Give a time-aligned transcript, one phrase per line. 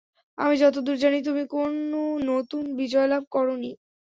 [0.37, 1.71] আমি যতদূর জানি, তুমি কোন
[2.29, 3.71] নতুন বিজয়লাভ করনি।